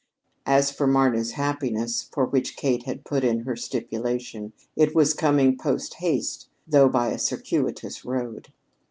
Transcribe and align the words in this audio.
As 0.47 0.71
for 0.71 0.87
Mama's 0.87 1.33
happiness, 1.33 2.09
for 2.11 2.25
which 2.25 2.55
Kate 2.55 2.85
had 2.85 3.03
put 3.05 3.23
in 3.23 3.41
her 3.41 3.55
stipulation, 3.55 4.51
it 4.75 4.95
was 4.95 5.13
coming 5.13 5.55
post 5.55 5.93
haste, 5.99 6.47
though 6.67 6.89
by 6.89 7.09
a 7.09 7.19
circuitous 7.19 8.03
road. 8.03 8.51